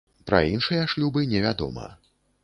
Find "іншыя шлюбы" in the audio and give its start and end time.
0.53-1.25